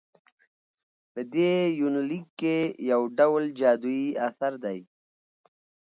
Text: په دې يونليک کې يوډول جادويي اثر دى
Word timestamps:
په 1.13 1.21
دې 1.33 1.53
يونليک 1.79 2.25
کې 2.39 2.55
يوډول 2.89 3.43
جادويي 3.59 4.09
اثر 4.27 4.53
دى 4.63 4.79